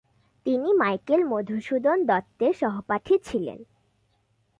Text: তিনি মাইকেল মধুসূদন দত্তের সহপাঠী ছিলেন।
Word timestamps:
তিনি 0.45 0.69
মাইকেল 0.73 1.21
মধুসূদন 1.25 1.97
দত্তের 2.05 2.53
সহপাঠী 2.53 3.15
ছিলেন। 3.23 3.59